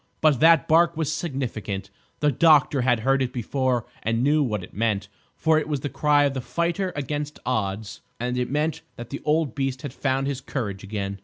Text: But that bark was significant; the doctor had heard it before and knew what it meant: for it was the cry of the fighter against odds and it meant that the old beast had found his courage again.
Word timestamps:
But 0.19 0.39
that 0.39 0.67
bark 0.67 0.97
was 0.97 1.13
significant; 1.13 1.91
the 2.21 2.31
doctor 2.31 2.81
had 2.81 3.01
heard 3.01 3.21
it 3.21 3.31
before 3.31 3.85
and 4.01 4.23
knew 4.23 4.41
what 4.41 4.63
it 4.63 4.73
meant: 4.73 5.07
for 5.35 5.59
it 5.59 5.67
was 5.67 5.81
the 5.81 5.89
cry 5.89 6.23
of 6.23 6.33
the 6.33 6.41
fighter 6.41 6.91
against 6.95 7.37
odds 7.45 8.01
and 8.19 8.35
it 8.35 8.49
meant 8.49 8.81
that 8.95 9.11
the 9.11 9.21
old 9.23 9.53
beast 9.53 9.83
had 9.83 9.93
found 9.93 10.25
his 10.25 10.41
courage 10.41 10.83
again. 10.83 11.19